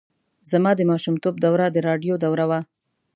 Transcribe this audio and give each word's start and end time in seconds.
زما 0.51 0.71
د 0.77 0.81
ماشومتوب 0.91 1.35
دوره 1.45 1.65
د 1.71 1.77
راډیو 1.87 2.13
دوره 2.25 2.45
وه. 2.49 2.59